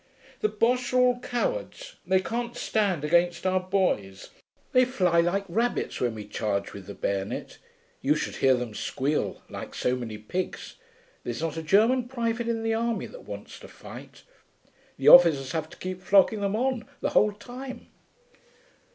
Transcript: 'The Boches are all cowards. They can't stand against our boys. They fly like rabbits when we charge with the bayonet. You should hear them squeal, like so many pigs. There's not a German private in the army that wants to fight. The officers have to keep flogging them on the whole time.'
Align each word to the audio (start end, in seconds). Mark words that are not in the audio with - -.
'The 0.39 0.49
Boches 0.49 0.93
are 0.93 0.97
all 0.97 1.19
cowards. 1.19 1.97
They 2.07 2.19
can't 2.21 2.57
stand 2.57 3.03
against 3.03 3.45
our 3.45 3.59
boys. 3.59 4.29
They 4.71 4.83
fly 4.83 5.19
like 5.21 5.45
rabbits 5.47 5.99
when 6.01 6.15
we 6.15 6.25
charge 6.25 6.73
with 6.73 6.87
the 6.87 6.95
bayonet. 6.95 7.59
You 8.01 8.15
should 8.15 8.37
hear 8.37 8.55
them 8.55 8.73
squeal, 8.73 9.43
like 9.47 9.75
so 9.75 9.95
many 9.95 10.17
pigs. 10.17 10.77
There's 11.23 11.41
not 11.43 11.55
a 11.55 11.61
German 11.61 12.07
private 12.07 12.47
in 12.47 12.63
the 12.63 12.73
army 12.73 13.05
that 13.05 13.25
wants 13.25 13.59
to 13.59 13.67
fight. 13.67 14.23
The 14.97 15.07
officers 15.09 15.51
have 15.51 15.69
to 15.69 15.77
keep 15.77 16.01
flogging 16.01 16.41
them 16.41 16.55
on 16.55 16.85
the 17.01 17.11
whole 17.11 17.33
time.' 17.33 17.89